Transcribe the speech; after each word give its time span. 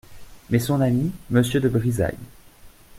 Mais 0.49 0.57
son 0.57 0.81
ami, 0.81 1.11
Monsieur 1.29 1.59
de 1.59 1.69
Brizailles. 1.69 2.17